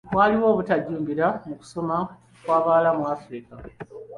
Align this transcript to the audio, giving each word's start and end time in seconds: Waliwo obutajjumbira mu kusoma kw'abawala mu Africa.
Waliwo 0.17 0.45
obutajjumbira 0.53 1.27
mu 1.47 1.53
kusoma 1.59 1.97
kw'abawala 2.41 2.89
mu 2.97 3.03
Africa. 3.15 3.53